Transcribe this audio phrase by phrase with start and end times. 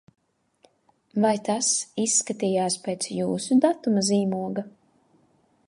[1.25, 1.69] Vai tas
[2.05, 4.65] izskatījās pēc jūsu datuma zīmoga?